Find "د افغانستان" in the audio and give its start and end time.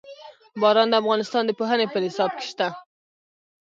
0.89-1.43